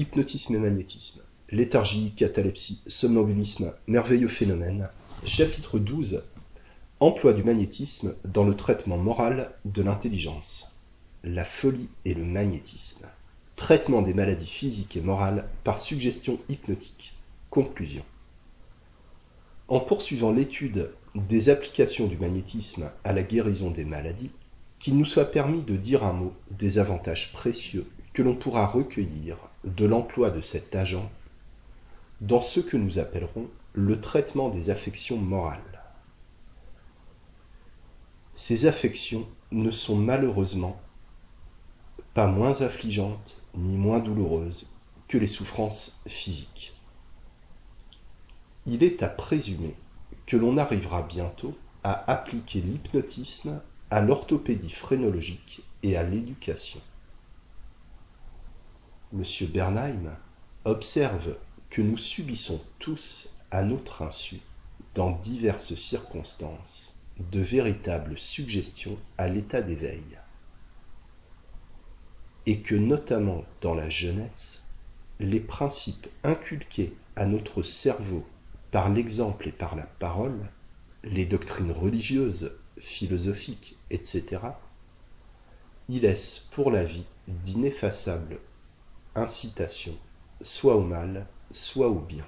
Hypnotisme 0.00 0.54
et 0.54 0.58
magnétisme. 0.58 1.20
Léthargie, 1.50 2.14
catalepsie, 2.16 2.80
somnambulisme, 2.86 3.74
merveilleux 3.86 4.28
phénomène. 4.28 4.88
Chapitre 5.26 5.78
12. 5.78 6.22
Emploi 7.00 7.34
du 7.34 7.42
magnétisme 7.42 8.14
dans 8.24 8.44
le 8.44 8.56
traitement 8.56 8.96
moral 8.96 9.52
de 9.66 9.82
l'intelligence. 9.82 10.80
La 11.22 11.44
folie 11.44 11.90
et 12.06 12.14
le 12.14 12.24
magnétisme. 12.24 13.06
Traitement 13.56 14.00
des 14.00 14.14
maladies 14.14 14.46
physiques 14.46 14.96
et 14.96 15.02
morales 15.02 15.46
par 15.64 15.78
suggestion 15.78 16.38
hypnotique. 16.48 17.12
Conclusion. 17.50 18.04
En 19.68 19.80
poursuivant 19.80 20.32
l'étude 20.32 20.92
des 21.14 21.50
applications 21.50 22.06
du 22.06 22.16
magnétisme 22.16 22.90
à 23.04 23.12
la 23.12 23.22
guérison 23.22 23.70
des 23.70 23.84
maladies, 23.84 24.30
qu'il 24.78 24.96
nous 24.96 25.04
soit 25.04 25.30
permis 25.30 25.60
de 25.60 25.76
dire 25.76 26.04
un 26.04 26.14
mot 26.14 26.32
des 26.52 26.78
avantages 26.78 27.34
précieux 27.34 27.84
que 28.14 28.22
l'on 28.22 28.34
pourra 28.34 28.66
recueillir 28.66 29.49
de 29.64 29.86
l'emploi 29.86 30.30
de 30.30 30.40
cet 30.40 30.74
agent 30.74 31.10
dans 32.20 32.40
ce 32.40 32.60
que 32.60 32.76
nous 32.76 32.98
appellerons 32.98 33.48
le 33.72 34.00
traitement 34.00 34.48
des 34.48 34.70
affections 34.70 35.16
morales. 35.16 35.82
Ces 38.34 38.66
affections 38.66 39.28
ne 39.52 39.70
sont 39.70 39.96
malheureusement 39.96 40.80
pas 42.14 42.26
moins 42.26 42.60
affligeantes 42.62 43.40
ni 43.54 43.76
moins 43.76 44.00
douloureuses 44.00 44.66
que 45.08 45.18
les 45.18 45.26
souffrances 45.26 46.02
physiques. 46.06 46.72
Il 48.66 48.82
est 48.82 49.02
à 49.02 49.08
présumer 49.08 49.74
que 50.26 50.36
l'on 50.36 50.56
arrivera 50.56 51.02
bientôt 51.02 51.56
à 51.82 52.10
appliquer 52.10 52.60
l'hypnotisme 52.60 53.60
à 53.90 54.00
l'orthopédie 54.00 54.70
phrénologique 54.70 55.62
et 55.82 55.96
à 55.96 56.02
l'éducation. 56.02 56.80
M. 59.12 59.24
Bernheim 59.52 60.16
observe 60.64 61.36
que 61.68 61.82
nous 61.82 61.98
subissons 61.98 62.62
tous, 62.78 63.28
à 63.50 63.64
notre 63.64 64.02
insu, 64.02 64.40
dans 64.94 65.10
diverses 65.10 65.74
circonstances, 65.74 66.94
de 67.32 67.40
véritables 67.40 68.16
suggestions 68.16 68.96
à 69.18 69.26
l'état 69.26 69.62
d'éveil, 69.62 70.04
et 72.46 72.60
que 72.60 72.76
notamment 72.76 73.44
dans 73.60 73.74
la 73.74 73.90
jeunesse, 73.90 74.62
les 75.18 75.40
principes 75.40 76.06
inculqués 76.22 76.94
à 77.16 77.26
notre 77.26 77.64
cerveau 77.64 78.24
par 78.70 78.90
l'exemple 78.90 79.48
et 79.48 79.52
par 79.52 79.74
la 79.74 79.86
parole, 79.98 80.38
les 81.02 81.26
doctrines 81.26 81.72
religieuses, 81.72 82.52
philosophiques, 82.78 83.76
etc., 83.90 84.38
y 85.88 85.98
laissent 85.98 86.48
pour 86.52 86.70
la 86.70 86.84
vie 86.84 87.04
d'ineffaçables 87.26 88.38
incitations, 89.14 89.96
soit 90.40 90.76
au 90.76 90.82
mal, 90.82 91.26
soit 91.50 91.88
au 91.88 91.98
bien. 91.98 92.24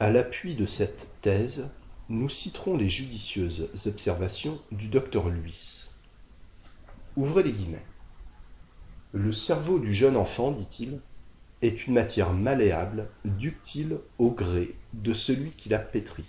À 0.00 0.10
l'appui 0.10 0.54
de 0.54 0.66
cette 0.66 1.06
thèse, 1.22 1.70
nous 2.08 2.28
citerons 2.28 2.76
les 2.76 2.90
judicieuses 2.90 3.70
observations 3.86 4.60
du 4.70 4.88
docteur 4.88 5.28
Luis. 5.28 5.90
Ouvrez 7.16 7.42
les 7.42 7.52
guillemets. 7.52 7.86
Le 9.12 9.32
cerveau 9.32 9.78
du 9.78 9.94
jeune 9.94 10.16
enfant, 10.16 10.50
dit-il, 10.50 11.00
est 11.62 11.86
une 11.86 11.94
matière 11.94 12.32
malléable, 12.32 13.08
ductile 13.24 13.98
au 14.18 14.30
gré 14.30 14.74
de 14.92 15.14
celui 15.14 15.52
qui 15.52 15.68
la 15.68 15.78
pétrit. 15.78 16.26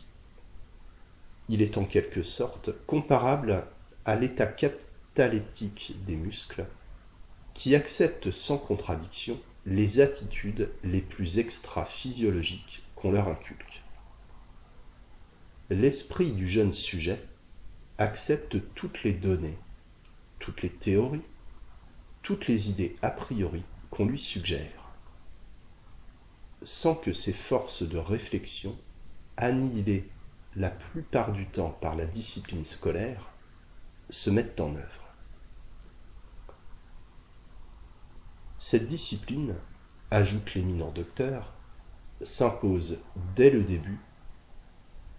Il 1.49 1.61
est 1.61 1.77
en 1.77 1.83
quelque 1.83 2.23
sorte 2.23 2.71
comparable 2.85 3.66
à 4.05 4.16
l'état 4.16 4.47
cataleptique 4.47 5.95
des 6.05 6.16
muscles, 6.16 6.66
qui 7.55 7.73
acceptent 7.73 8.29
sans 8.29 8.59
contradiction 8.59 9.41
les 9.65 9.99
attitudes 9.99 10.69
les 10.83 11.01
plus 11.01 11.39
extra-physiologiques 11.39 12.83
qu'on 12.95 13.11
leur 13.11 13.27
inculque. 13.27 13.81
L'esprit 15.71 16.31
du 16.31 16.47
jeune 16.47 16.73
sujet 16.73 17.19
accepte 17.97 18.57
toutes 18.75 19.03
les 19.03 19.13
données, 19.13 19.57
toutes 20.38 20.61
les 20.61 20.69
théories, 20.69 21.25
toutes 22.21 22.47
les 22.47 22.69
idées 22.69 22.95
a 23.01 23.09
priori 23.09 23.63
qu'on 23.89 24.05
lui 24.05 24.19
suggère 24.19 24.85
sans 26.65 26.95
que 26.95 27.13
ses 27.13 27.31
forces 27.31 27.83
de 27.83 27.97
réflexion, 27.97 28.75
annihilées 29.38 30.09
la 30.55 30.69
plupart 30.69 31.31
du 31.31 31.45
temps 31.45 31.69
par 31.69 31.95
la 31.95 32.05
discipline 32.05 32.65
scolaire, 32.65 33.29
se 34.09 34.29
mettent 34.29 34.59
en 34.59 34.75
œuvre. 34.75 35.04
Cette 38.67 38.87
discipline, 38.87 39.53
ajoute 40.09 40.55
l'éminent 40.55 40.89
docteur, 40.89 41.53
s'impose 42.23 42.97
dès 43.35 43.51
le 43.51 43.61
début 43.61 43.99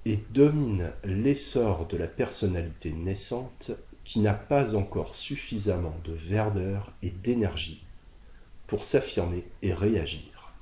et 0.05 0.17
domine 0.31 0.93
l'essor 1.05 1.87
de 1.87 1.97
la 1.97 2.09
personnalité 2.09 2.91
naissante 2.91 3.71
qui 4.03 4.19
n'a 4.19 4.35
pas 4.35 4.75
encore 4.75 5.15
suffisamment 5.15 5.95
de 6.05 6.13
verdeur 6.13 6.91
et 7.05 7.11
d'énergie 7.11 7.87
pour 8.67 8.83
s'affirmer 8.83 9.47
et 9.63 9.73
réagir. 9.73 10.53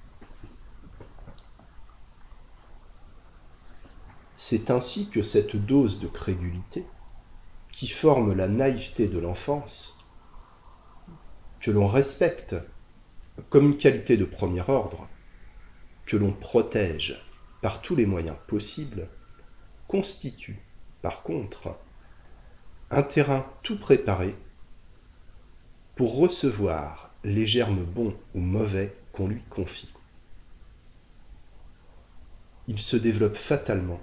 C'est 4.37 4.71
ainsi 4.71 5.09
que 5.09 5.23
cette 5.23 5.57
dose 5.57 6.01
de 6.01 6.07
crédulité, 6.07 6.85
qui 7.73 7.89
forme 7.89 8.35
la 8.35 8.47
naïveté 8.47 9.09
de 9.09 9.19
l'enfance, 9.19 10.05
que 11.61 11.71
l'on 11.71 11.87
respecte 11.87 12.55
comme 13.51 13.67
une 13.67 13.77
qualité 13.77 14.17
de 14.17 14.25
premier 14.25 14.63
ordre, 14.69 15.09
que 16.07 16.17
l'on 16.17 16.33
protège 16.33 17.21
par 17.63 17.81
tous 17.81 17.97
les 17.97 18.07
moyens 18.07 18.37
possibles, 18.47 19.09
constitue, 19.89 20.59
par 21.03 21.23
contre, 21.23 21.77
un 22.91 23.03
terrain 23.03 23.47
tout 23.63 23.79
préparé 23.79 24.35
pour 25.97 26.17
recevoir 26.17 27.11
les 27.25 27.47
germes 27.47 27.85
bons 27.85 28.15
ou 28.35 28.41
mauvais 28.41 28.95
qu'on 29.13 29.29
lui 29.29 29.43
confie. 29.49 29.93
Il 32.67 32.79
se 32.79 32.97
développe 32.97 33.37
fatalement 33.37 34.01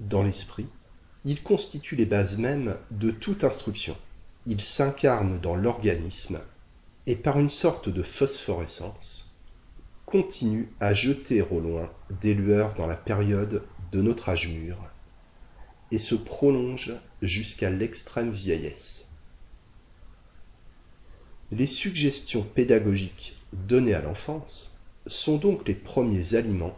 dans 0.00 0.22
l'esprit, 0.22 0.66
il 1.24 1.42
constitue 1.42 1.96
les 1.96 2.06
bases 2.06 2.38
mêmes 2.38 2.76
de 2.90 3.10
toute 3.10 3.44
instruction. 3.44 3.96
Il 4.46 4.60
s'incarne 4.60 5.40
dans 5.40 5.56
l'organisme 5.56 6.40
et 7.06 7.16
par 7.16 7.38
une 7.38 7.50
sorte 7.50 7.88
de 7.88 8.02
phosphorescence, 8.02 9.34
continue 10.06 10.70
à 10.80 10.94
jeter 10.94 11.42
au 11.42 11.60
loin 11.60 11.90
des 12.22 12.34
lueurs 12.34 12.74
dans 12.76 12.86
la 12.86 12.96
période 12.96 13.62
de 13.92 14.00
notre 14.00 14.28
âge 14.28 14.48
mûr 14.48 14.78
et 15.90 15.98
se 15.98 16.14
prolonge 16.14 16.92
jusqu'à 17.20 17.70
l'extrême 17.70 18.30
vieillesse. 18.30 19.08
Les 21.52 21.66
suggestions 21.66 22.42
pédagogiques 22.42 23.36
données 23.52 23.94
à 23.94 24.02
l'enfance 24.02 24.76
sont 25.06 25.36
donc 25.36 25.68
les 25.68 25.74
premiers 25.74 26.34
aliments 26.34 26.76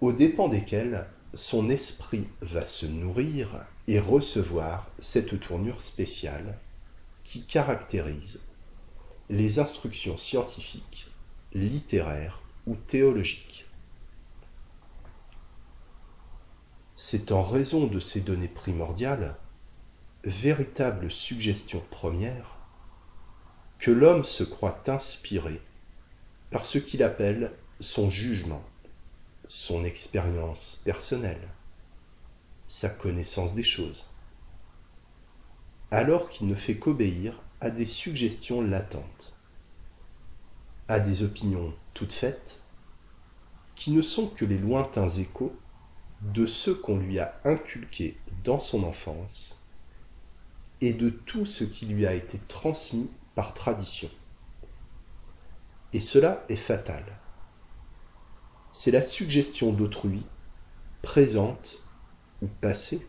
aux 0.00 0.12
dépens 0.12 0.48
desquels 0.48 1.06
son 1.34 1.70
esprit 1.70 2.26
va 2.42 2.64
se 2.64 2.86
nourrir 2.86 3.64
et 3.88 3.98
recevoir 3.98 4.90
cette 4.98 5.40
tournure 5.40 5.80
spéciale 5.80 6.58
qui 7.24 7.42
caractérise 7.44 8.40
les 9.30 9.60
instructions 9.60 10.16
scientifiques, 10.16 11.06
littéraires 11.54 12.42
ou 12.66 12.74
théologiques. 12.74 13.64
C'est 16.96 17.32
en 17.32 17.42
raison 17.42 17.86
de 17.86 18.00
ces 18.00 18.20
données 18.20 18.48
primordiales, 18.48 19.36
véritables 20.24 21.10
suggestions 21.10 21.82
premières, 21.90 22.58
que 23.78 23.90
l'homme 23.90 24.24
se 24.24 24.42
croit 24.42 24.82
inspiré 24.88 25.60
par 26.50 26.66
ce 26.66 26.78
qu'il 26.78 27.02
appelle 27.02 27.52
son 27.78 28.10
jugement 28.10 28.62
son 29.46 29.82
expérience 29.82 30.80
personnelle, 30.84 31.48
sa 32.68 32.88
connaissance 32.88 33.56
des 33.56 33.64
choses, 33.64 34.08
alors 35.90 36.30
qu'il 36.30 36.46
ne 36.46 36.54
fait 36.54 36.76
qu'obéir 36.76 37.42
à 37.60 37.70
des 37.70 37.86
suggestions 37.86 38.62
latentes, 38.62 39.34
à 40.88 41.00
des 41.00 41.22
opinions 41.22 41.72
toutes 41.94 42.12
faites, 42.12 42.58
qui 43.74 43.92
ne 43.92 44.02
sont 44.02 44.26
que 44.26 44.44
les 44.44 44.58
lointains 44.58 45.08
échos 45.08 45.54
de 46.22 46.46
ceux 46.46 46.74
qu'on 46.74 46.98
lui 46.98 47.18
a 47.18 47.40
inculqués 47.44 48.18
dans 48.44 48.58
son 48.58 48.84
enfance 48.84 49.62
et 50.80 50.92
de 50.92 51.10
tout 51.10 51.46
ce 51.46 51.64
qui 51.64 51.86
lui 51.86 52.06
a 52.06 52.14
été 52.14 52.38
transmis 52.48 53.10
par 53.34 53.54
tradition. 53.54 54.10
Et 55.92 56.00
cela 56.00 56.44
est 56.48 56.56
fatal 56.56 57.04
c'est 58.72 58.90
la 58.90 59.02
suggestion 59.02 59.72
d'autrui, 59.72 60.22
présente 61.02 61.80
ou 62.42 62.46
passée, 62.46 63.06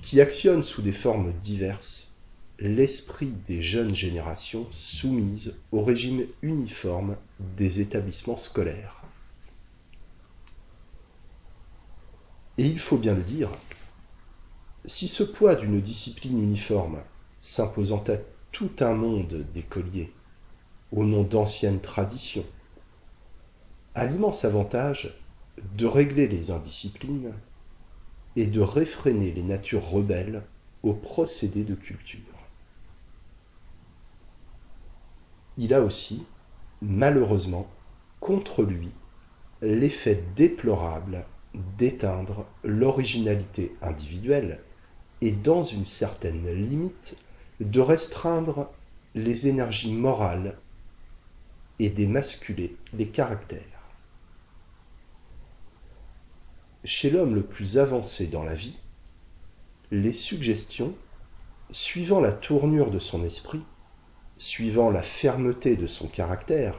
qui 0.00 0.20
actionne 0.20 0.62
sous 0.62 0.82
des 0.82 0.92
formes 0.92 1.32
diverses 1.34 2.11
l'esprit 2.58 3.32
des 3.46 3.62
jeunes 3.62 3.94
générations 3.94 4.66
soumises 4.70 5.56
au 5.72 5.82
régime 5.82 6.26
uniforme 6.42 7.16
des 7.56 7.80
établissements 7.80 8.36
scolaires. 8.36 9.02
Et 12.58 12.66
il 12.66 12.78
faut 12.78 12.98
bien 12.98 13.14
le 13.14 13.22
dire, 13.22 13.50
si 14.84 15.08
ce 15.08 15.22
poids 15.22 15.56
d'une 15.56 15.80
discipline 15.80 16.42
uniforme, 16.42 17.00
s'imposant 17.40 18.04
à 18.08 18.16
tout 18.52 18.70
un 18.80 18.94
monde 18.94 19.44
d'écoliers, 19.54 20.12
au 20.92 21.04
nom 21.04 21.22
d'anciennes 21.22 21.80
traditions, 21.80 22.44
a 23.94 24.06
l'immense 24.06 24.44
avantage 24.44 25.18
de 25.76 25.86
régler 25.86 26.28
les 26.28 26.50
indisciplines 26.50 27.32
et 28.36 28.46
de 28.46 28.60
réfréner 28.60 29.32
les 29.32 29.42
natures 29.42 29.88
rebelles 29.88 30.42
aux 30.82 30.94
procédés 30.94 31.64
de 31.64 31.74
culture. 31.74 32.31
Il 35.58 35.74
a 35.74 35.82
aussi, 35.82 36.24
malheureusement, 36.80 37.68
contre 38.20 38.62
lui 38.62 38.90
l'effet 39.60 40.22
déplorable 40.34 41.24
d'éteindre 41.76 42.46
l'originalité 42.64 43.76
individuelle 43.82 44.60
et, 45.20 45.32
dans 45.32 45.62
une 45.62 45.86
certaine 45.86 46.48
limite, 46.52 47.16
de 47.60 47.80
restreindre 47.80 48.70
les 49.14 49.48
énergies 49.48 49.92
morales 49.92 50.56
et 51.78 51.90
d'émasculer 51.90 52.76
les 52.94 53.08
caractères. 53.08 53.60
Chez 56.84 57.10
l'homme 57.10 57.34
le 57.34 57.42
plus 57.42 57.78
avancé 57.78 58.26
dans 58.26 58.42
la 58.42 58.54
vie, 58.54 58.78
les 59.92 60.12
suggestions, 60.12 60.94
suivant 61.70 62.20
la 62.20 62.32
tournure 62.32 62.90
de 62.90 62.98
son 62.98 63.24
esprit, 63.24 63.62
suivant 64.36 64.90
la 64.90 65.02
fermeté 65.02 65.76
de 65.76 65.86
son 65.86 66.08
caractère 66.08 66.74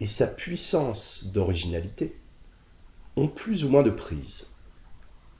et 0.00 0.06
sa 0.06 0.26
puissance 0.26 1.26
d'originalité, 1.32 2.16
ont 3.16 3.28
plus 3.28 3.64
ou 3.64 3.68
moins 3.68 3.82
de 3.82 3.90
prise. 3.90 4.48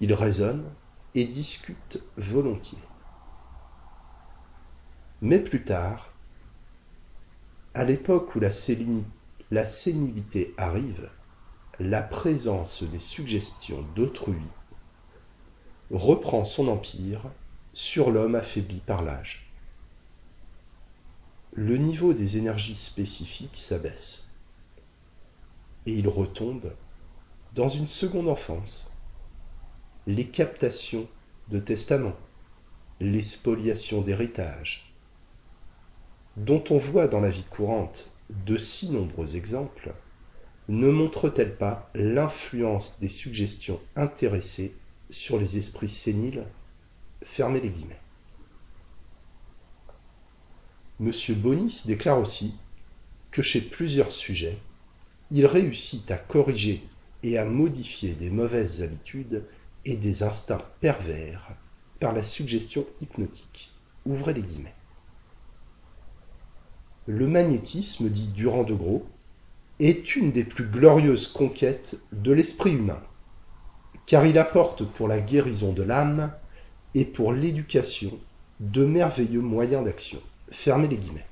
Ils 0.00 0.14
raisonnent 0.14 0.70
et 1.14 1.24
discutent 1.24 2.00
volontiers. 2.16 2.78
Mais 5.20 5.38
plus 5.38 5.64
tard, 5.64 6.12
à 7.74 7.84
l'époque 7.84 8.34
où 8.34 8.40
la, 8.40 8.50
la 9.50 9.64
sénilité 9.64 10.54
arrive, 10.58 11.10
la 11.78 12.02
présence 12.02 12.82
des 12.82 13.00
suggestions 13.00 13.82
d'autrui 13.94 14.42
reprend 15.90 16.44
son 16.44 16.68
empire 16.68 17.22
sur 17.72 18.10
l'homme 18.10 18.34
affaibli 18.34 18.80
par 18.80 19.02
l'âge. 19.02 19.51
Le 21.54 21.76
niveau 21.76 22.14
des 22.14 22.38
énergies 22.38 22.74
spécifiques 22.74 23.58
s'abaisse 23.58 24.28
et 25.84 25.92
il 25.92 26.08
retombe 26.08 26.72
dans 27.54 27.68
une 27.68 27.86
seconde 27.86 28.28
enfance. 28.28 28.96
Les 30.06 30.26
captations 30.26 31.06
de 31.48 31.58
testament, 31.58 32.16
les 33.00 33.20
spoliations 33.20 34.00
d'héritage, 34.00 34.94
dont 36.38 36.64
on 36.70 36.78
voit 36.78 37.06
dans 37.06 37.20
la 37.20 37.30
vie 37.30 37.44
courante 37.44 38.16
de 38.30 38.56
si 38.56 38.90
nombreux 38.90 39.36
exemples, 39.36 39.92
ne 40.68 40.90
montrent-elles 40.90 41.58
pas 41.58 41.90
l'influence 41.94 42.98
des 42.98 43.10
suggestions 43.10 43.78
intéressées 43.94 44.74
sur 45.10 45.38
les 45.38 45.58
esprits 45.58 45.90
séniles? 45.90 46.46
Fermez 47.22 47.60
les 47.60 47.68
guillemets. 47.68 48.01
Monsieur 51.00 51.34
Bonis 51.34 51.82
déclare 51.86 52.20
aussi 52.20 52.54
que 53.30 53.42
chez 53.42 53.60
plusieurs 53.60 54.12
sujets, 54.12 54.58
il 55.30 55.46
réussit 55.46 56.10
à 56.10 56.16
corriger 56.16 56.82
et 57.22 57.38
à 57.38 57.44
modifier 57.44 58.12
des 58.12 58.30
mauvaises 58.30 58.82
habitudes 58.82 59.44
et 59.84 59.96
des 59.96 60.22
instincts 60.22 60.64
pervers 60.80 61.56
par 61.98 62.12
la 62.12 62.22
suggestion 62.22 62.86
hypnotique. 63.00 63.72
Ouvrez 64.04 64.34
les 64.34 64.42
guillemets. 64.42 64.74
Le 67.06 67.26
magnétisme, 67.26 68.08
dit 68.08 68.28
Durand 68.28 68.64
de 68.64 68.74
Gros, 68.74 69.06
est 69.80 70.14
une 70.14 70.30
des 70.30 70.44
plus 70.44 70.66
glorieuses 70.66 71.26
conquêtes 71.26 71.96
de 72.12 72.32
l'esprit 72.32 72.74
humain, 72.74 73.02
car 74.06 74.26
il 74.26 74.38
apporte 74.38 74.84
pour 74.84 75.08
la 75.08 75.20
guérison 75.20 75.72
de 75.72 75.82
l'âme 75.82 76.32
et 76.94 77.04
pour 77.04 77.32
l'éducation 77.32 78.20
de 78.60 78.84
merveilleux 78.84 79.40
moyens 79.40 79.84
d'action. 79.84 80.20
Fermez 80.52 80.86
les 80.86 80.98
guillemets. 80.98 81.26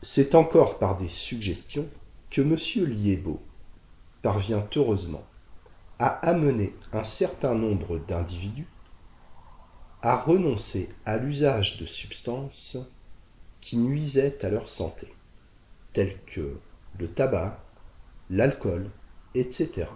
C'est 0.00 0.36
encore 0.36 0.78
par 0.78 0.94
des 0.94 1.08
suggestions 1.08 1.88
que 2.30 2.42
M. 2.42 2.56
Liébeau 2.88 3.42
parvient 4.22 4.64
heureusement 4.76 5.24
à 5.98 6.06
amener 6.28 6.74
un 6.92 7.02
certain 7.02 7.54
nombre 7.56 7.98
d'individus 7.98 8.68
à 10.00 10.16
renoncer 10.16 10.94
à 11.04 11.16
l'usage 11.16 11.78
de 11.78 11.86
substances 11.86 12.78
qui 13.60 13.78
nuisaient 13.78 14.44
à 14.44 14.48
leur 14.48 14.68
santé, 14.68 15.08
telles 15.92 16.16
que 16.26 16.60
le 17.00 17.10
tabac, 17.10 17.64
l'alcool, 18.30 18.90
etc. 19.34 19.88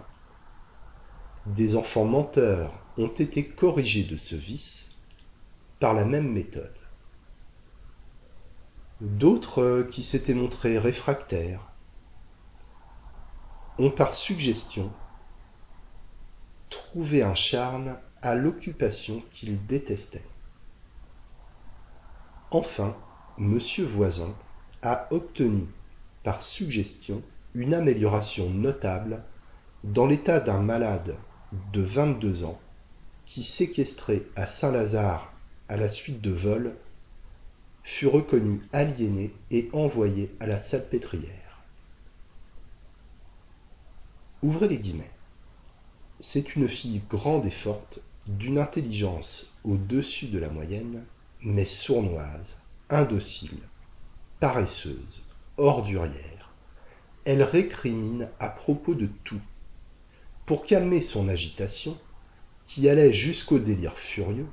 Des 1.45 1.77
enfants 1.77 2.03
menteurs 2.03 2.73
ont 2.97 3.07
été 3.07 3.45
corrigés 3.45 4.03
de 4.03 4.17
ce 4.17 4.35
vice 4.35 4.90
par 5.81 5.95
la 5.95 6.05
même 6.05 6.31
méthode. 6.31 6.71
D'autres 9.01 9.63
euh, 9.63 9.83
qui 9.83 10.03
s'étaient 10.03 10.35
montrés 10.35 10.77
réfractaires 10.77 11.67
ont 13.79 13.89
par 13.89 14.13
suggestion 14.13 14.91
trouvé 16.69 17.23
un 17.23 17.33
charme 17.33 17.97
à 18.21 18.35
l'occupation 18.35 19.23
qu'ils 19.33 19.65
détestaient. 19.65 20.23
Enfin, 22.51 22.95
M. 23.39 23.57
Voisin 23.79 24.35
a 24.83 25.07
obtenu 25.09 25.65
par 26.21 26.43
suggestion 26.43 27.23
une 27.55 27.73
amélioration 27.73 28.51
notable 28.51 29.23
dans 29.83 30.05
l'état 30.05 30.39
d'un 30.39 30.59
malade 30.59 31.15
de 31.73 31.81
22 31.81 32.43
ans 32.43 32.59
qui, 33.25 33.43
séquestré 33.43 34.27
à 34.35 34.45
Saint-Lazare 34.45 35.30
à 35.71 35.77
la 35.77 35.87
suite 35.87 36.19
de 36.19 36.31
vols, 36.31 36.75
fut 37.81 38.07
reconnu 38.07 38.61
aliéné 38.73 39.33
et 39.51 39.69
envoyé 39.71 40.29
à 40.41 40.45
la 40.45 40.59
salpêtrière. 40.59 41.61
Ouvrez 44.43 44.67
les 44.67 44.79
guillemets. 44.79 45.09
C'est 46.19 46.57
une 46.57 46.67
fille 46.67 47.01
grande 47.09 47.45
et 47.45 47.51
forte, 47.51 47.99
d'une 48.27 48.59
intelligence 48.59 49.53
au-dessus 49.63 50.27
de 50.27 50.39
la 50.39 50.49
moyenne, 50.49 51.05
mais 51.41 51.63
sournoise, 51.63 52.57
indocile, 52.89 53.57
paresseuse, 54.41 55.23
ordurière. 55.57 56.51
Elle 57.23 57.43
récrimine 57.43 58.27
à 58.41 58.49
propos 58.49 58.93
de 58.93 59.07
tout. 59.23 59.41
Pour 60.45 60.65
calmer 60.65 61.01
son 61.01 61.29
agitation, 61.29 61.97
qui 62.67 62.89
allait 62.89 63.13
jusqu'au 63.13 63.57
délire 63.57 63.97
furieux, 63.97 64.47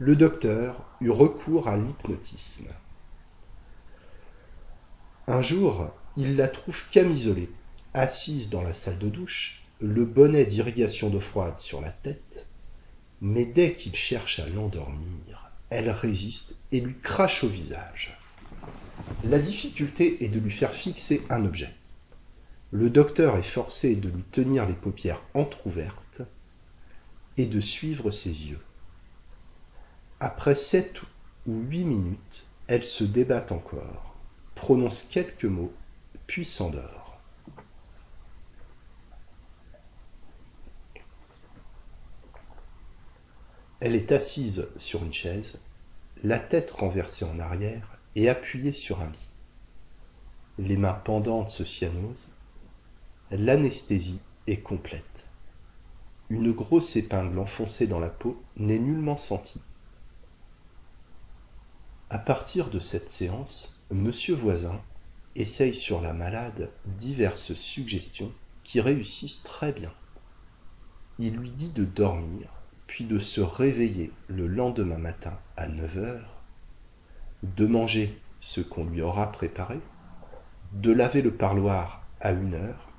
le 0.00 0.16
docteur 0.16 0.84
eut 1.00 1.10
recours 1.10 1.68
à 1.68 1.76
l'hypnotisme. 1.76 2.68
Un 5.28 5.40
jour, 5.40 5.88
il 6.16 6.34
la 6.34 6.48
trouve 6.48 6.88
camisolée, 6.90 7.48
assise 7.94 8.50
dans 8.50 8.62
la 8.62 8.74
salle 8.74 8.98
de 8.98 9.08
douche, 9.08 9.62
le 9.80 10.04
bonnet 10.04 10.46
d'irrigation 10.46 11.10
d'eau 11.10 11.20
froide 11.20 11.60
sur 11.60 11.80
la 11.80 11.90
tête, 11.90 12.46
mais 13.20 13.44
dès 13.44 13.74
qu'il 13.74 13.94
cherche 13.94 14.40
à 14.40 14.48
l'endormir, 14.48 15.52
elle 15.70 15.90
résiste 15.90 16.56
et 16.72 16.80
lui 16.80 16.96
crache 17.00 17.44
au 17.44 17.48
visage. 17.48 18.18
La 19.22 19.38
difficulté 19.38 20.24
est 20.24 20.28
de 20.28 20.40
lui 20.40 20.50
faire 20.50 20.74
fixer 20.74 21.22
un 21.30 21.44
objet. 21.44 21.72
Le 22.72 22.90
docteur 22.90 23.36
est 23.36 23.42
forcé 23.42 23.94
de 23.94 24.08
lui 24.08 24.24
tenir 24.32 24.66
les 24.66 24.74
paupières 24.74 25.22
entr'ouvertes 25.34 26.22
et 27.36 27.46
de 27.46 27.60
suivre 27.60 28.10
ses 28.10 28.48
yeux. 28.48 28.60
Après 30.26 30.54
sept 30.54 31.02
ou 31.46 31.52
huit 31.68 31.84
minutes, 31.84 32.46
elle 32.66 32.82
se 32.82 33.04
débat 33.04 33.44
encore, 33.50 34.14
prononce 34.54 35.02
quelques 35.02 35.44
mots, 35.44 35.74
puis 36.26 36.46
s'endort. 36.46 37.20
Elle 43.80 43.94
est 43.94 44.12
assise 44.12 44.70
sur 44.78 45.04
une 45.04 45.12
chaise, 45.12 45.58
la 46.22 46.38
tête 46.38 46.70
renversée 46.70 47.26
en 47.26 47.38
arrière 47.38 47.98
et 48.16 48.30
appuyée 48.30 48.72
sur 48.72 49.02
un 49.02 49.10
lit. 49.10 49.28
Les 50.56 50.78
mains 50.78 50.94
pendantes 50.94 51.50
se 51.50 51.66
cyanosent. 51.66 52.30
L'anesthésie 53.30 54.20
est 54.46 54.62
complète. 54.62 55.26
une 56.30 56.52
grosse 56.52 56.96
épingle 56.96 57.38
enfoncée 57.38 57.86
dans 57.86 58.00
la 58.00 58.08
peau 58.08 58.42
n'est 58.56 58.78
nullement 58.78 59.18
sentie. 59.18 59.60
À 62.14 62.18
partir 62.18 62.70
de 62.70 62.78
cette 62.78 63.10
séance, 63.10 63.84
Monsieur 63.90 64.36
Voisin 64.36 64.80
essaye 65.34 65.74
sur 65.74 66.00
la 66.00 66.12
malade 66.12 66.70
diverses 66.86 67.54
suggestions 67.54 68.30
qui 68.62 68.80
réussissent 68.80 69.42
très 69.42 69.72
bien. 69.72 69.90
Il 71.18 71.34
lui 71.34 71.50
dit 71.50 71.70
de 71.70 71.84
dormir, 71.84 72.50
puis 72.86 73.04
de 73.04 73.18
se 73.18 73.40
réveiller 73.40 74.12
le 74.28 74.46
lendemain 74.46 74.96
matin 74.96 75.36
à 75.56 75.66
9 75.66 75.98
heures, 75.98 76.40
de 77.42 77.66
manger 77.66 78.16
ce 78.40 78.60
qu'on 78.60 78.84
lui 78.84 79.02
aura 79.02 79.32
préparé, 79.32 79.80
de 80.72 80.92
laver 80.92 81.20
le 81.20 81.34
parloir 81.34 82.06
à 82.20 82.30
une 82.30 82.54
heure, 82.54 82.92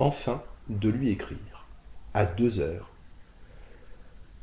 enfin 0.00 0.42
de 0.68 0.88
lui 0.88 1.10
écrire 1.10 1.64
à 2.12 2.26
deux 2.26 2.58
heures 2.58 2.90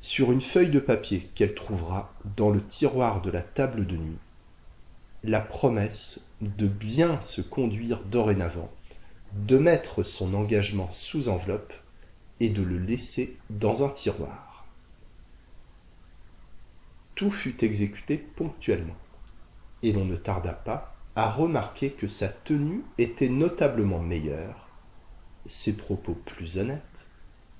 sur 0.03 0.33
une 0.33 0.41
feuille 0.41 0.69
de 0.69 0.81
papier 0.81 1.29
qu'elle 1.33 1.55
trouvera 1.55 2.13
dans 2.35 2.49
le 2.49 2.61
tiroir 2.61 3.21
de 3.21 3.31
la 3.31 3.41
table 3.41 3.87
de 3.87 3.95
nuit 3.95 4.17
la 5.23 5.39
promesse 5.39 6.25
de 6.41 6.67
bien 6.67 7.21
se 7.21 7.39
conduire 7.39 8.03
dorénavant, 8.03 8.69
de 9.31 9.57
mettre 9.57 10.03
son 10.03 10.33
engagement 10.33 10.91
sous 10.91 11.29
enveloppe 11.29 11.71
et 12.41 12.49
de 12.49 12.61
le 12.61 12.77
laisser 12.77 13.37
dans 13.49 13.85
un 13.85 13.89
tiroir. 13.89 14.65
Tout 17.15 17.31
fut 17.31 17.63
exécuté 17.63 18.17
ponctuellement, 18.17 18.97
et 19.83 19.93
l'on 19.93 20.03
ne 20.03 20.17
tarda 20.17 20.51
pas 20.51 20.97
à 21.15 21.31
remarquer 21.31 21.91
que 21.91 22.09
sa 22.09 22.27
tenue 22.27 22.83
était 22.97 23.29
notablement 23.29 23.99
meilleure, 23.99 24.67
ses 25.45 25.77
propos 25.77 26.15
plus 26.25 26.57
honnêtes, 26.57 27.07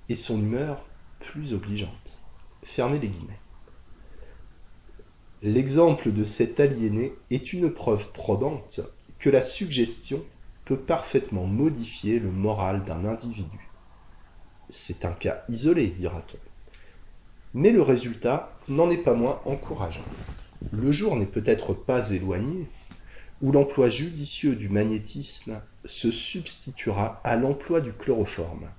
et 0.09 0.17
son 0.17 0.41
humeur 0.41 0.83
plus 1.21 1.53
obligeante. 1.53 2.22
Fermez 2.63 2.99
les 2.99 3.09
guillemets. 3.09 3.39
L'exemple 5.41 6.13
de 6.13 6.23
cet 6.23 6.61
aliéné 6.61 7.13
est 7.29 7.51
une 7.51 7.71
preuve 7.71 8.11
probante 8.13 8.79
que 9.19 9.29
la 9.29 9.41
suggestion 9.41 10.23
peut 10.63 10.79
parfaitement 10.79 11.45
modifier 11.45 12.19
le 12.19 12.31
moral 12.31 12.85
d'un 12.85 13.03
individu. 13.03 13.69
C'est 14.69 15.03
un 15.03 15.11
cas 15.11 15.43
isolé, 15.49 15.87
dira-t-on. 15.87 16.39
Mais 17.53 17.71
le 17.71 17.81
résultat 17.81 18.57
n'en 18.69 18.89
est 18.89 19.03
pas 19.03 19.13
moins 19.13 19.41
encourageant. 19.45 20.07
Le 20.71 20.91
jour 20.93 21.17
n'est 21.17 21.25
peut-être 21.25 21.73
pas 21.73 22.11
éloigné 22.11 22.67
où 23.41 23.51
l'emploi 23.51 23.89
judicieux 23.89 24.55
du 24.55 24.69
magnétisme 24.69 25.61
se 25.83 26.11
substituera 26.11 27.19
à 27.25 27.35
l'emploi 27.35 27.81
du 27.81 27.91
chloroforme 27.91 28.69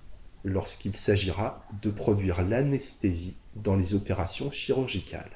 lorsqu'il 0.42 0.96
s'agira 0.96 1.66
de 1.82 1.90
produire 1.90 2.42
l'anesthésie 2.42 3.36
dans 3.56 3.76
les 3.76 3.94
opérations 3.94 4.50
chirurgicales. 4.50 5.30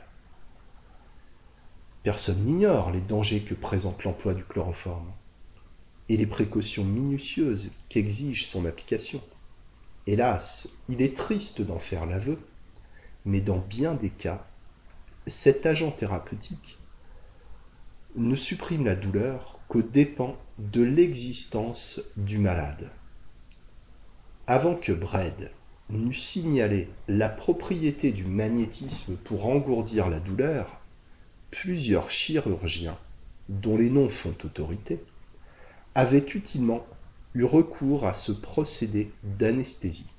Personne 2.03 2.41
n'ignore 2.45 2.91
les 2.91 3.01
dangers 3.01 3.41
que 3.41 3.55
présente 3.55 4.05
l'emploi 4.05 4.35
du 4.35 4.45
chloroforme 4.45 5.13
et 6.09 6.17
les 6.17 6.27
précautions 6.27 6.85
minutieuses 6.85 7.73
qu'exige 7.89 8.47
son 8.47 8.65
application. 8.65 9.21
Hélas, 10.07 10.71
il 10.89 11.03
est 11.03 11.17
triste 11.17 11.61
d'en 11.61 11.79
faire 11.79 12.07
l'aveu, 12.07 12.39
mais 13.25 13.41
dans 13.41 13.59
bien 13.59 13.95
des 13.95 14.11
cas, 14.11 14.47
cet 15.27 15.67
agent 15.67 15.91
thérapeutique 15.91 16.79
ne 18.17 18.37
supprime 18.37 18.87
la 18.87 18.97
douleur 18.97 19.61
qu'aux 19.69 19.83
dépens 19.83 20.37
de 20.59 20.83
l'existence 20.83 22.01
du 22.17 22.39
malade. 22.39 22.91
Avant 24.47 24.75
que 24.75 24.93
Bred 24.93 25.53
n'eût 25.91 26.15
signalé 26.15 26.89
la 27.09 27.29
propriété 27.29 28.13
du 28.13 28.25
magnétisme 28.25 29.17
pour 29.17 29.47
engourdir 29.47 30.09
la 30.09 30.21
douleur, 30.21 30.81
plusieurs 31.51 32.11
chirurgiens, 32.11 32.99
dont 33.49 33.77
les 33.77 33.91
noms 33.91 34.09
font 34.09 34.35
autorité, 34.45 35.03
avaient 35.95 36.27
utilement 36.35 36.85
eu 37.35 37.45
recours 37.45 38.07
à 38.07 38.13
ce 38.13 38.33
procédé 38.33 39.11
d'anesthésie. 39.23 40.11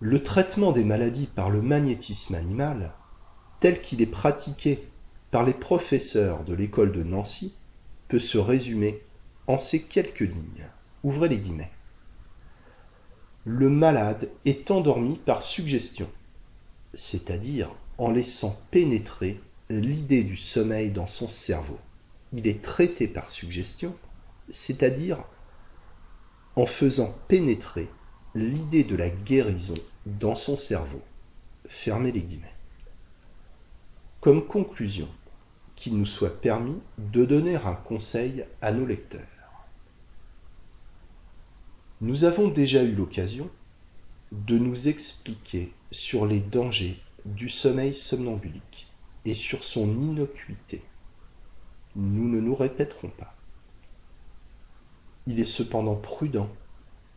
Le 0.00 0.22
traitement 0.22 0.72
des 0.72 0.84
maladies 0.84 1.26
par 1.26 1.50
le 1.50 1.60
magnétisme 1.60 2.34
animal, 2.34 2.92
tel 3.60 3.82
qu'il 3.82 4.00
est 4.00 4.06
pratiqué 4.06 4.82
par 5.30 5.44
les 5.44 5.52
professeurs 5.52 6.42
de 6.44 6.54
l'école 6.54 6.92
de 6.92 7.02
Nancy, 7.02 7.52
peut 8.08 8.18
se 8.18 8.38
résumer 8.38 9.02
en 9.46 9.58
ces 9.58 9.82
quelques 9.82 10.20
lignes. 10.20 10.66
Ouvrez 11.04 11.28
les 11.28 11.38
guillemets. 11.38 11.70
Le 13.44 13.70
malade 13.70 14.28
est 14.44 14.70
endormi 14.70 15.16
par 15.16 15.42
suggestion 15.42 16.08
c'est-à-dire 16.94 17.70
en 17.98 18.10
laissant 18.10 18.58
pénétrer 18.70 19.40
l'idée 19.68 20.24
du 20.24 20.36
sommeil 20.36 20.90
dans 20.90 21.06
son 21.06 21.28
cerveau. 21.28 21.78
Il 22.32 22.46
est 22.46 22.62
traité 22.62 23.06
par 23.06 23.30
suggestion, 23.30 23.94
c'est-à-dire 24.50 25.18
en 26.56 26.66
faisant 26.66 27.14
pénétrer 27.28 27.88
l'idée 28.34 28.84
de 28.84 28.96
la 28.96 29.08
guérison 29.08 29.74
dans 30.06 30.34
son 30.34 30.56
cerveau. 30.56 31.02
Fermez 31.66 32.12
les 32.12 32.22
guillemets. 32.22 32.54
Comme 34.20 34.44
conclusion, 34.44 35.08
qu'il 35.76 35.96
nous 35.96 36.06
soit 36.06 36.40
permis 36.40 36.78
de 36.98 37.24
donner 37.24 37.56
un 37.56 37.74
conseil 37.74 38.44
à 38.60 38.72
nos 38.72 38.86
lecteurs. 38.86 39.20
Nous 42.02 42.24
avons 42.24 42.48
déjà 42.48 42.82
eu 42.82 42.94
l'occasion 42.94 43.50
de 44.32 44.56
nous 44.56 44.88
expliquer 44.88 45.70
sur 45.90 46.24
les 46.24 46.40
dangers 46.40 46.98
du 47.26 47.50
sommeil 47.50 47.92
somnambulique 47.92 48.86
et 49.26 49.34
sur 49.34 49.64
son 49.64 49.86
innocuité. 50.00 50.82
Nous 51.96 52.26
ne 52.26 52.40
nous 52.40 52.54
répéterons 52.54 53.10
pas. 53.10 53.36
Il 55.26 55.40
est 55.40 55.44
cependant 55.44 55.94
prudent 55.94 56.48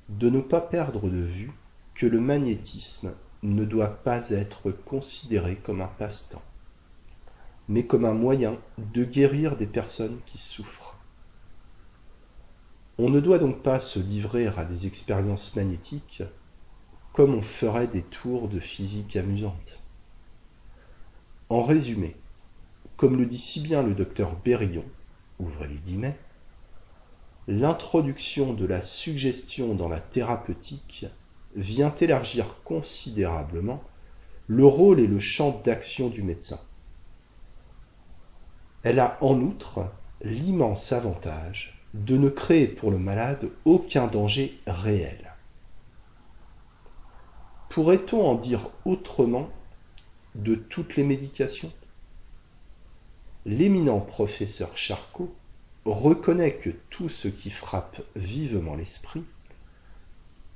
de 0.10 0.30
ne 0.30 0.42
pas 0.42 0.60
perdre 0.60 1.10
de 1.10 1.22
vue 1.22 1.54
que 1.96 2.06
le 2.06 2.20
magnétisme 2.20 3.13
ne 3.42 3.63
doit 3.63 4.04
pas 4.04 4.32
être 4.32 4.72
considéré 4.72 5.56
comme 5.56 5.80
un 5.80 5.88
passe-temps, 5.88 6.44
mais 7.70 7.86
comme 7.86 8.04
un 8.04 8.13
moyen 8.13 8.58
de 8.78 9.06
guérir 9.06 9.56
des 9.56 9.68
personnes 9.68 10.20
qui 10.25 10.38
souffrent. 10.38 10.93
On 13.00 13.10
ne 13.10 13.20
doit 13.20 13.40
donc 13.40 13.64
pas 13.64 13.80
se 13.80 14.00
livrer 14.00 14.48
à 14.48 14.66
des 14.66 14.86
expériences 14.86 15.56
magnétiques 15.56 16.22
comme 17.12 17.34
on 17.34 17.42
ferait 17.42 17.88
des 17.88 18.04
tours 18.04 18.48
de 18.50 18.60
physique 18.60 19.16
amusantes. 19.16 19.80
En 21.50 21.64
résumé, 21.64 22.16
comme 22.98 23.18
le 23.18 23.26
dit 23.26 23.38
si 23.40 23.62
bien 23.62 23.84
le 23.84 23.94
docteur 23.94 24.36
guillemets, 25.86 26.18
l'introduction 27.48 28.54
de 28.54 28.66
la 28.66 28.82
suggestion 28.82 29.76
dans 29.76 29.90
la 29.90 30.00
thérapeutique 30.00 31.06
vient 31.56 31.94
élargir 31.96 32.64
considérablement 32.64 33.84
le 34.48 34.66
rôle 34.66 35.00
et 35.00 35.08
le 35.08 35.20
champ 35.20 35.62
d'action 35.64 36.10
du 36.10 36.22
médecin. 36.22 36.60
Elle 38.84 39.00
a 39.00 39.18
en 39.22 39.40
outre 39.40 39.86
l'immense 40.22 40.92
avantage 40.92 41.73
de 41.94 42.18
ne 42.18 42.30
créer 42.30 42.68
pour 42.68 42.92
le 42.92 42.98
malade 42.98 43.50
aucun 43.66 44.08
danger 44.08 44.58
réel. 44.66 45.34
Pourrait-on 47.70 48.26
en 48.26 48.36
dire 48.36 48.70
autrement 48.86 49.50
de 50.36 50.56
toutes 50.56 50.96
les 50.96 51.04
médications? 51.04 51.72
L'éminent 53.46 54.00
professeur 54.00 54.78
Charcot 54.78 55.34
reconnaît 55.86 56.54
que 56.54 56.70
tout 56.90 57.10
ce 57.10 57.28
qui 57.28 57.50
frappe 57.50 58.02
vivement 58.16 58.76
l'esprit, 58.76 59.24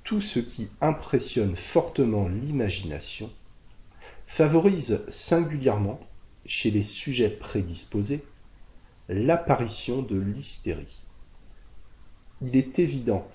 tout 0.04 0.22
ce 0.22 0.40
qui 0.40 0.70
impressionne 0.80 1.56
fortement 1.56 2.28
l'imagination, 2.30 3.30
favorise 4.26 5.04
singulièrement, 5.10 6.00
chez 6.46 6.72
les 6.72 6.84
sujets 6.84 7.30
prédisposés, 7.30 8.24
l'apparition 9.10 10.02
de 10.02 10.18
l'hystérie. 10.18 11.02
Il 12.40 12.56
est 12.56 12.78
évident 12.78 13.28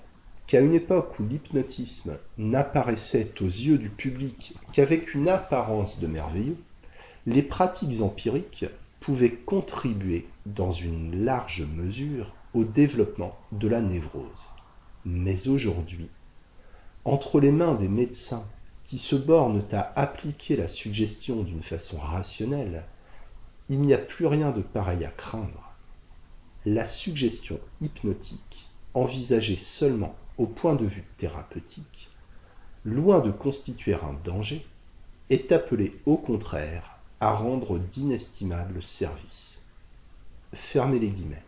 qu'à 0.47 0.61
une 0.61 0.73
époque 0.73 1.19
où 1.19 1.23
l'hypnotisme 1.23 2.17
n'apparaissait 2.37 3.33
aux 3.41 3.45
yeux 3.45 3.77
du 3.77 3.89
public 3.89 4.53
qu'avec 4.71 5.13
une 5.13 5.27
apparence 5.27 5.99
de 5.99 6.07
merveilleux, 6.07 6.57
les 7.25 7.41
pratiques 7.41 8.01
empiriques 8.01 8.65
pouvaient 9.01 9.31
contribuer 9.31 10.25
dans 10.45 10.71
une 10.71 11.25
large 11.25 11.67
mesure 11.75 12.33
au 12.53 12.63
développement 12.63 13.37
de 13.51 13.67
la 13.67 13.81
névrose. 13.81 14.47
Mais 15.03 15.49
aujourd'hui, 15.49 16.07
entre 17.03 17.41
les 17.41 17.51
mains 17.51 17.75
des 17.75 17.89
médecins 17.89 18.45
qui 18.85 18.99
se 18.99 19.17
bornent 19.17 19.63
à 19.73 19.91
appliquer 19.99 20.55
la 20.55 20.69
suggestion 20.69 21.43
d'une 21.43 21.63
façon 21.63 21.97
rationnelle, 21.97 22.85
il 23.67 23.81
n'y 23.81 23.93
a 23.93 23.97
plus 23.97 24.27
rien 24.27 24.51
de 24.51 24.61
pareil 24.61 25.03
à 25.03 25.09
craindre. 25.09 25.73
La 26.65 26.85
suggestion 26.85 27.59
hypnotique, 27.81 28.69
envisagée 28.93 29.57
seulement 29.57 30.15
au 30.37 30.45
point 30.45 30.75
de 30.75 30.85
vue 30.85 31.05
thérapeutique, 31.17 32.09
loin 32.85 33.19
de 33.19 33.31
constituer 33.31 33.93
un 33.93 34.13
danger, 34.23 34.65
est 35.29 35.51
appelé 35.51 35.99
au 36.05 36.17
contraire 36.17 36.99
à 37.19 37.33
rendre 37.33 37.79
d'inestimables 37.79 38.83
services. 38.83 39.63
Fermez 40.53 40.99
les 40.99 41.09
guillemets. 41.09 41.43